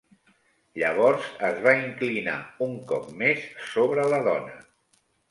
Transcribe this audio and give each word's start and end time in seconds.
Llavors 0.83 1.25
es 1.49 1.59
va 1.65 1.73
inclinar 1.81 2.37
un 2.67 2.73
cop 2.91 3.11
més 3.19 3.43
sobre 3.75 4.07
la 4.15 4.23
dona. 4.29 4.57